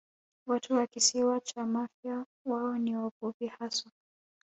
[0.47, 3.91] Watu wa Kisiwa cha Mafia wao ni wavuvi haswa